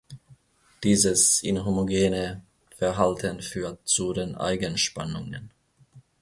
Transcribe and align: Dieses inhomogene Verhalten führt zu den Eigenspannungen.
Dieses 0.83 1.43
inhomogene 1.43 2.41
Verhalten 2.75 3.39
führt 3.43 3.87
zu 3.87 4.13
den 4.13 4.33
Eigenspannungen. 4.33 5.51